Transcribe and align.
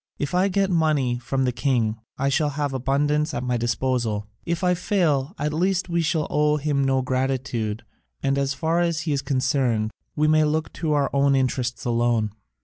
If 0.17 0.33
I 0.33 0.47
get 0.47 0.71
money 0.71 1.19
from 1.19 1.45
the 1.45 1.51
king, 1.51 1.99
I 2.17 2.29
shall 2.29 2.49
have 2.49 2.73
abundance 2.73 3.35
at 3.35 3.43
my 3.43 3.55
disposal: 3.55 4.25
if 4.47 4.63
I 4.63 4.73
fail, 4.73 5.35
at 5.37 5.53
least 5.53 5.89
we 5.89 6.01
shall 6.01 6.25
owe 6.31 6.57
him 6.57 6.83
no 6.83 7.03
gratitude, 7.03 7.83
and 8.23 8.35
as 8.35 8.55
far 8.55 8.79
as 8.79 9.01
he 9.01 9.11
is 9.13 9.21
concerned 9.21 9.91
we 10.15 10.27
may 10.27 10.43
look 10.43 10.73
to 10.73 10.93
our 10.93 11.11
own 11.13 11.35
interests 11.35 11.85
alone." 11.85 12.31